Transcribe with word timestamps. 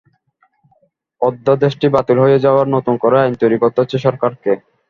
অধ্যাদেশটি 1.21 1.87
বাতিল 1.95 2.17
হয়ে 2.23 2.43
যাওয়ায় 2.45 2.71
নতুন 2.75 2.95
করে 3.03 3.17
আইন 3.19 3.33
তৈরি 3.41 3.57
করতে 3.59 3.77
হচ্ছে 3.81 3.97
সরকারকে। 4.05 4.51